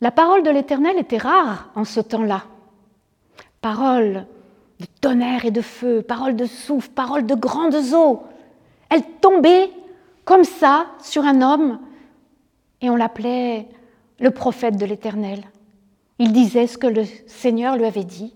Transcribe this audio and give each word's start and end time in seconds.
La 0.00 0.10
parole 0.10 0.42
de 0.42 0.50
l'Éternel 0.50 0.98
était 0.98 1.18
rare 1.18 1.70
en 1.74 1.84
ce 1.84 2.00
temps-là. 2.00 2.44
Parole 3.60 4.26
de 4.80 4.86
tonnerre 5.00 5.44
et 5.44 5.50
de 5.50 5.60
feu, 5.60 6.02
parole 6.02 6.36
de 6.36 6.46
souffle, 6.46 6.90
parole 6.90 7.26
de 7.26 7.34
grandes 7.34 7.94
eaux. 7.94 8.22
Elle 8.90 9.04
tombait 9.20 9.70
comme 10.24 10.44
ça 10.44 10.86
sur 11.02 11.24
un 11.24 11.42
homme 11.42 11.78
et 12.80 12.90
on 12.90 12.96
l'appelait 12.96 13.68
le 14.18 14.30
prophète 14.30 14.76
de 14.76 14.86
l'Éternel. 14.86 15.42
Il 16.18 16.32
disait 16.32 16.66
ce 16.66 16.78
que 16.78 16.86
le 16.86 17.04
Seigneur 17.26 17.76
lui 17.76 17.86
avait 17.86 18.04
dit. 18.04 18.34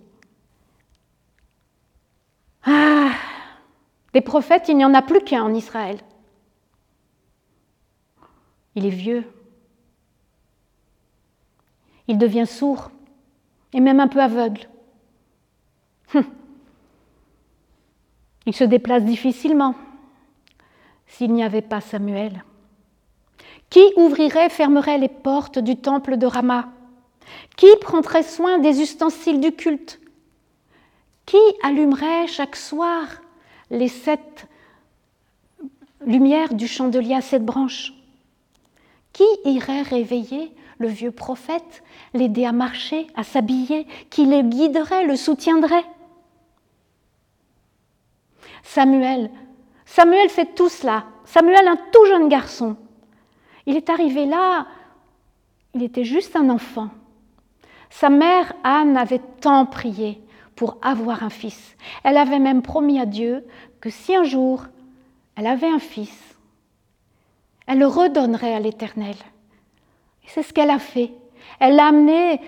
Ah, 2.65 3.11
des 4.13 4.21
prophètes, 4.21 4.69
il 4.69 4.77
n'y 4.77 4.85
en 4.85 4.95
a 4.95 5.03
plus 5.03 5.21
qu'un 5.21 5.43
en 5.43 5.55
Israël. 5.55 5.99
Il 8.75 8.87
est 8.87 8.91
vieux. 8.91 9.25
Il 12.09 12.19
devient 12.19 12.47
sourd 12.47 12.91
et 13.73 13.81
même 13.81 14.01
un 14.01 14.09
peu 14.09 14.21
aveugle. 14.21 14.69
Hum. 16.15 16.25
Il 18.47 18.55
se 18.55 18.65
déplace 18.65 19.05
difficilement 19.05 19.75
s'il 21.07 21.33
n'y 21.33 21.45
avait 21.45 21.63
pas 21.63 21.81
Samuel. 21.81 22.45
Qui 23.71 23.83
ouvrirait, 23.97 24.49
fermerait 24.49 24.99
les 24.99 25.09
portes 25.09 25.59
du 25.59 25.77
temple 25.77 26.17
de 26.17 26.27
Rama? 26.27 26.71
Qui 27.57 27.69
prendrait 27.81 28.23
soin 28.23 28.59
des 28.59 28.81
ustensiles 28.81 29.41
du 29.41 29.53
culte? 29.53 30.01
Qui 31.27 31.37
allumerait 31.63 32.27
chaque 32.27 32.57
soir 32.57 33.07
les 33.71 33.89
sept 33.89 34.47
lumières 36.07 36.55
du 36.55 36.67
chandelier 36.67 37.15
à 37.15 37.21
sept 37.21 37.45
branches? 37.45 37.93
Qui 39.13 39.27
irait 39.45 39.83
réveiller 39.83 40.55
le 40.79 40.89
vieux 40.89 41.11
prophète, 41.11 41.83
l'aider 42.15 42.45
à 42.45 42.53
marcher, 42.53 43.07
à 43.15 43.25
s'habiller 43.25 43.87
Qui 44.11 44.27
le 44.27 44.43
guiderait, 44.43 45.05
le 45.05 45.17
soutiendrait 45.17 45.85
Samuel, 48.63 49.31
Samuel 49.85 50.29
fait 50.29 50.55
tout 50.55 50.69
cela. 50.69 51.05
Samuel, 51.25 51.67
un 51.67 51.79
tout 51.91 52.05
jeune 52.07 52.29
garçon, 52.29 52.77
il 53.67 53.77
est 53.77 53.91
arrivé 53.91 54.27
là, 54.27 54.67
il 55.75 55.83
était 55.83 56.05
juste 56.05 56.37
un 56.37 56.51
enfant. 56.51 56.91
Sa 57.91 58.11
mère, 58.11 58.53
Anne, 58.65 58.97
avait 58.97 59.23
tant 59.41 59.67
prié 59.67 60.23
pour 60.57 60.79
avoir 60.83 61.23
un 61.23 61.31
fils. 61.31 61.77
Elle 62.05 62.17
avait 62.17 62.39
même 62.39 62.63
promis 62.63 63.01
à 63.01 63.07
Dieu 63.07 63.47
que 63.81 63.91
si 63.91 64.15
un 64.15 64.25
jour 64.25 64.65
elle 65.37 65.47
avait 65.47 65.69
un 65.69 65.79
fils, 65.79 66.37
elle 67.67 67.79
le 67.79 67.87
redonnerait 67.87 68.55
à 68.55 68.61
l'Éternel. 68.61 69.15
C'est 70.29 70.43
ce 70.43 70.53
qu'elle 70.53 70.71
a 70.71 70.79
fait. 70.79 71.13
Elle 71.59 71.77
l'a 71.77 71.87
amené, 71.87 72.41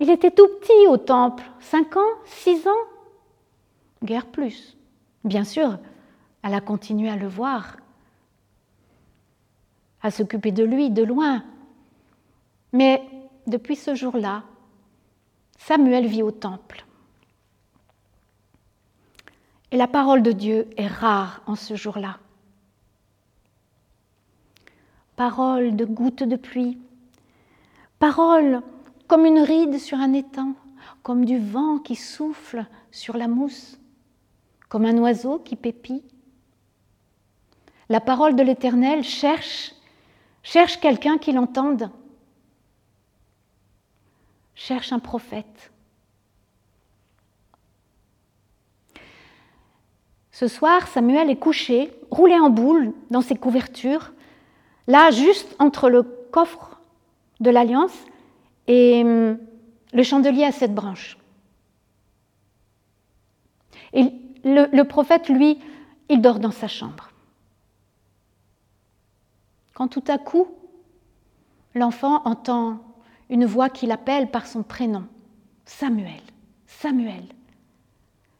il 0.00 0.10
était 0.10 0.30
tout 0.30 0.48
petit 0.60 0.86
au 0.88 0.96
temple, 0.96 1.44
cinq 1.60 1.96
ans, 1.96 2.14
six 2.24 2.66
ans, 2.66 2.84
guère 4.04 4.26
plus. 4.26 4.76
Bien 5.24 5.44
sûr, 5.44 5.78
elle 6.42 6.54
a 6.54 6.60
continué 6.60 7.08
à 7.10 7.16
le 7.16 7.26
voir, 7.26 7.78
à 10.02 10.10
s'occuper 10.10 10.52
de 10.52 10.62
lui 10.62 10.90
de 10.90 11.02
loin. 11.02 11.42
Mais 12.72 13.02
depuis 13.46 13.76
ce 13.76 13.94
jour-là, 13.94 14.44
Samuel 15.58 16.06
vit 16.06 16.22
au 16.22 16.30
temple. 16.30 16.84
Et 19.72 19.76
la 19.76 19.88
parole 19.88 20.22
de 20.22 20.32
Dieu 20.32 20.68
est 20.76 20.86
rare 20.86 21.42
en 21.46 21.56
ce 21.56 21.74
jour-là. 21.74 22.18
Parole 25.16 25.74
de 25.74 25.84
gouttes 25.84 26.22
de 26.22 26.36
pluie, 26.36 26.78
parole 27.98 28.62
comme 29.06 29.24
une 29.24 29.40
ride 29.40 29.78
sur 29.78 29.98
un 29.98 30.12
étang, 30.12 30.54
comme 31.02 31.24
du 31.24 31.38
vent 31.38 31.78
qui 31.78 31.96
souffle 31.96 32.66
sur 32.90 33.16
la 33.16 33.28
mousse, 33.28 33.78
comme 34.68 34.84
un 34.84 34.98
oiseau 34.98 35.38
qui 35.38 35.56
pépit. 35.56 36.02
La 37.88 38.00
parole 38.00 38.34
de 38.34 38.42
l'Éternel 38.42 39.04
cherche 39.04 39.72
Cherche 40.46 40.78
quelqu'un 40.78 41.18
qui 41.18 41.32
l'entende. 41.32 41.90
Cherche 44.54 44.92
un 44.92 45.00
prophète. 45.00 45.72
Ce 50.30 50.46
soir, 50.46 50.86
Samuel 50.86 51.30
est 51.30 51.40
couché, 51.40 51.92
roulé 52.12 52.38
en 52.38 52.48
boule 52.48 52.92
dans 53.10 53.22
ses 53.22 53.34
couvertures, 53.34 54.12
là, 54.86 55.10
juste 55.10 55.56
entre 55.58 55.90
le 55.90 56.04
coffre 56.04 56.75
de 57.40 57.50
l'Alliance 57.50 57.96
et 58.66 59.02
hum, 59.04 59.38
le 59.92 60.02
chandelier 60.02 60.44
à 60.44 60.52
sept 60.52 60.74
branches. 60.74 61.16
Et 63.92 64.12
le, 64.44 64.66
le 64.74 64.84
prophète, 64.84 65.28
lui, 65.28 65.58
il 66.08 66.20
dort 66.20 66.38
dans 66.38 66.50
sa 66.50 66.68
chambre 66.68 67.10
quand 69.76 69.88
tout 69.88 70.04
à 70.08 70.16
coup, 70.16 70.48
l'enfant 71.74 72.22
entend 72.24 72.78
une 73.28 73.44
voix 73.44 73.68
qui 73.68 73.86
l'appelle 73.86 74.30
par 74.30 74.46
son 74.46 74.62
prénom, 74.62 75.04
Samuel, 75.66 76.22
Samuel. 76.66 77.24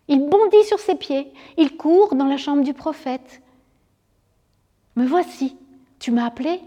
Il 0.08 0.30
bondit 0.30 0.64
sur 0.64 0.78
ses 0.78 0.94
pieds, 0.94 1.30
il 1.58 1.76
court 1.76 2.14
dans 2.14 2.24
la 2.24 2.38
chambre 2.38 2.64
du 2.64 2.72
prophète. 2.72 3.42
Me 4.96 5.04
voici, 5.04 5.58
tu 5.98 6.10
m'as 6.10 6.24
appelé 6.24 6.58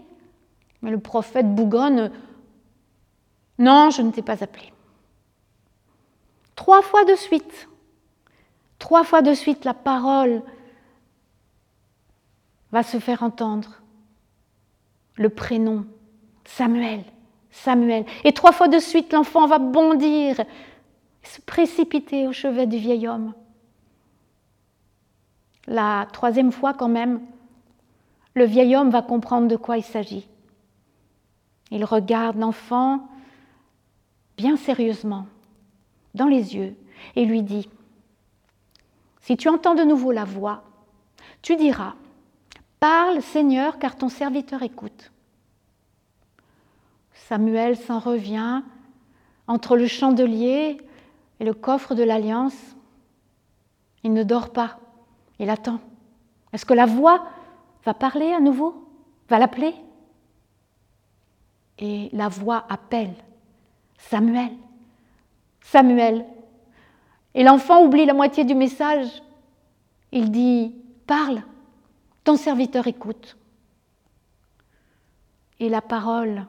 Mais 0.82 0.90
le 0.90 0.98
prophète 0.98 1.54
bougonne, 1.54 2.10
non, 3.58 3.90
je 3.90 4.02
ne 4.02 4.10
t'ai 4.10 4.22
pas 4.22 4.42
appelé. 4.42 4.72
Trois 6.56 6.82
fois 6.82 7.04
de 7.04 7.14
suite, 7.14 7.68
trois 8.78 9.04
fois 9.04 9.22
de 9.22 9.34
suite, 9.34 9.64
la 9.64 9.74
parole 9.74 10.42
va 12.72 12.82
se 12.82 12.98
faire 12.98 13.22
entendre 13.22 13.80
le 15.16 15.28
prénom, 15.28 15.84
Samuel, 16.44 17.04
Samuel. 17.50 18.04
Et 18.24 18.32
trois 18.32 18.52
fois 18.52 18.68
de 18.68 18.78
suite, 18.78 19.12
l'enfant 19.12 19.46
va 19.46 19.58
bondir, 19.58 20.40
se 21.22 21.40
précipiter 21.42 22.26
au 22.26 22.32
chevet 22.32 22.66
du 22.66 22.78
vieil 22.78 23.06
homme. 23.06 23.34
La 25.66 26.08
troisième 26.12 26.52
fois, 26.52 26.74
quand 26.74 26.88
même, 26.88 27.20
le 28.34 28.44
vieil 28.44 28.74
homme 28.76 28.90
va 28.90 29.02
comprendre 29.02 29.48
de 29.48 29.56
quoi 29.56 29.76
il 29.76 29.84
s'agit. 29.84 30.26
Il 31.70 31.84
regarde 31.84 32.36
l'enfant 32.36 33.08
bien 34.36 34.56
sérieusement 34.56 35.26
dans 36.14 36.26
les 36.26 36.56
yeux 36.56 36.76
et 37.16 37.24
lui 37.24 37.42
dit, 37.42 37.68
Si 39.20 39.36
tu 39.36 39.48
entends 39.48 39.74
de 39.74 39.84
nouveau 39.84 40.12
la 40.12 40.24
voix, 40.24 40.64
tu 41.42 41.56
diras, 41.56 41.94
Parle, 42.80 43.20
Seigneur, 43.20 43.78
car 43.78 43.96
ton 43.96 44.08
serviteur 44.08 44.62
écoute. 44.62 45.12
Samuel 47.12 47.76
s'en 47.76 47.98
revient 47.98 48.62
entre 49.46 49.76
le 49.76 49.86
chandelier 49.86 50.78
et 51.38 51.44
le 51.44 51.52
coffre 51.52 51.94
de 51.94 52.02
l'alliance. 52.02 52.56
Il 54.02 54.14
ne 54.14 54.22
dort 54.22 54.50
pas, 54.50 54.78
il 55.38 55.50
attend. 55.50 55.80
Est-ce 56.54 56.64
que 56.64 56.72
la 56.72 56.86
voix 56.86 57.26
va 57.84 57.92
parler 57.92 58.32
à 58.32 58.40
nouveau? 58.40 58.88
Va 59.28 59.38
l'appeler? 59.38 59.74
Et 61.80 62.10
la 62.12 62.28
voix 62.28 62.64
appelle 62.68 63.14
Samuel, 63.98 64.52
Samuel. 65.62 66.26
Et 67.34 67.42
l'enfant 67.42 67.84
oublie 67.84 68.06
la 68.06 68.14
moitié 68.14 68.44
du 68.44 68.54
message. 68.54 69.22
Il 70.12 70.30
dit, 70.30 70.74
parle, 71.06 71.42
ton 72.24 72.36
serviteur 72.36 72.86
écoute. 72.86 73.36
Et 75.58 75.68
la 75.68 75.80
parole, 75.80 76.46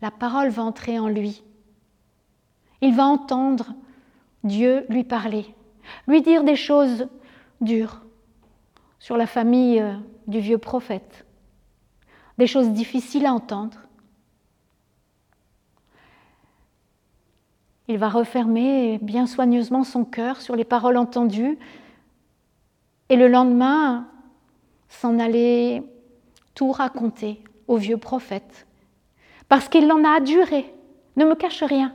la 0.00 0.10
parole 0.10 0.48
va 0.48 0.62
entrer 0.62 0.98
en 0.98 1.08
lui. 1.08 1.42
Il 2.80 2.94
va 2.94 3.04
entendre 3.04 3.74
Dieu 4.44 4.86
lui 4.88 5.04
parler, 5.04 5.54
lui 6.08 6.22
dire 6.22 6.42
des 6.42 6.56
choses 6.56 7.06
dures 7.60 8.02
sur 8.98 9.16
la 9.16 9.26
famille 9.26 9.80
euh, 9.80 9.94
du 10.26 10.40
vieux 10.40 10.58
prophète, 10.58 11.24
des 12.38 12.46
choses 12.46 12.70
difficiles 12.70 13.26
à 13.26 13.32
entendre. 13.32 13.78
Il 17.88 17.98
va 17.98 18.08
refermer 18.08 18.98
bien 19.02 19.26
soigneusement 19.26 19.84
son 19.84 20.04
cœur 20.04 20.40
sur 20.40 20.56
les 20.56 20.64
paroles 20.64 20.96
entendues 20.96 21.58
et 23.08 23.16
le 23.16 23.28
lendemain, 23.28 24.08
s'en 24.88 25.18
aller 25.18 25.82
tout 26.54 26.72
raconter 26.72 27.42
au 27.68 27.76
vieux 27.76 27.96
prophète, 27.96 28.66
parce 29.48 29.68
qu'il 29.68 29.90
en 29.92 30.04
a 30.04 30.16
adjuré, 30.16 30.72
ne 31.16 31.24
me 31.24 31.34
cache 31.34 31.62
rien. 31.62 31.94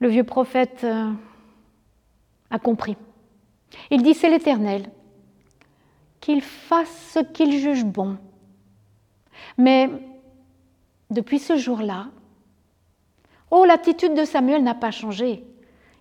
Le 0.00 0.08
vieux 0.08 0.24
prophète 0.24 0.84
euh, 0.84 1.10
a 2.50 2.58
compris. 2.58 2.96
Il 3.90 4.02
dit, 4.02 4.14
c'est 4.14 4.30
l'Éternel, 4.30 4.90
qu'il 6.20 6.42
fasse 6.42 7.12
ce 7.14 7.20
qu'il 7.20 7.58
juge 7.58 7.84
bon. 7.84 8.16
Mais 9.56 9.90
depuis 11.10 11.38
ce 11.38 11.56
jour-là, 11.56 12.08
Oh, 13.50 13.64
l'attitude 13.64 14.14
de 14.14 14.24
Samuel 14.24 14.62
n'a 14.62 14.74
pas 14.74 14.90
changé. 14.90 15.44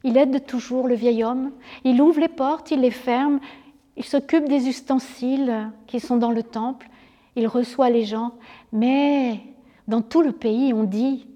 Il 0.03 0.17
aide 0.17 0.45
toujours 0.45 0.87
le 0.87 0.95
vieil 0.95 1.23
homme, 1.23 1.51
il 1.83 2.01
ouvre 2.01 2.19
les 2.19 2.27
portes, 2.27 2.71
il 2.71 2.81
les 2.81 2.91
ferme, 2.91 3.39
il 3.95 4.05
s'occupe 4.05 4.47
des 4.47 4.67
ustensiles 4.67 5.71
qui 5.87 5.99
sont 5.99 6.17
dans 6.17 6.31
le 6.31 6.43
temple, 6.43 6.87
il 7.35 7.47
reçoit 7.47 7.89
les 7.89 8.05
gens. 8.05 8.33
Mais 8.71 9.41
dans 9.87 10.01
tout 10.01 10.21
le 10.21 10.31
pays, 10.31 10.73
on 10.73 10.83
dit, 10.83 11.27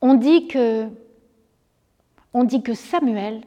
on 0.00 0.14
dit 0.14 0.48
que, 0.48 0.88
on 2.34 2.44
dit 2.44 2.62
que 2.62 2.74
Samuel 2.74 3.42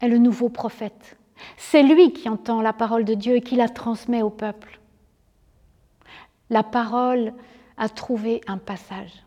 est 0.00 0.08
le 0.08 0.18
nouveau 0.18 0.48
prophète. 0.48 1.16
C'est 1.56 1.82
lui 1.82 2.12
qui 2.12 2.28
entend 2.28 2.62
la 2.62 2.72
parole 2.72 3.04
de 3.04 3.14
Dieu 3.14 3.36
et 3.36 3.40
qui 3.40 3.56
la 3.56 3.68
transmet 3.68 4.22
au 4.22 4.30
peuple. 4.30 4.80
La 6.50 6.62
parole 6.62 7.32
a 7.76 7.88
trouvé 7.88 8.40
un 8.46 8.58
passage. 8.58 9.24